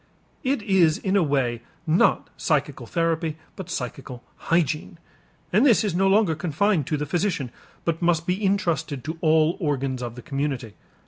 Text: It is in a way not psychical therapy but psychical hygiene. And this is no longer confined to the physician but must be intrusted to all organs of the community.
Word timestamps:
It 0.43 0.63
is 0.63 0.97
in 0.97 1.15
a 1.15 1.21
way 1.21 1.61
not 1.85 2.31
psychical 2.35 2.87
therapy 2.87 3.37
but 3.55 3.69
psychical 3.69 4.23
hygiene. 4.49 4.97
And 5.53 5.63
this 5.63 5.83
is 5.83 5.93
no 5.93 6.07
longer 6.07 6.33
confined 6.33 6.87
to 6.87 6.97
the 6.97 7.05
physician 7.05 7.51
but 7.85 8.01
must 8.01 8.25
be 8.25 8.43
intrusted 8.43 9.03
to 9.03 9.19
all 9.21 9.57
organs 9.59 10.01
of 10.01 10.15
the 10.15 10.23
community. 10.23 10.73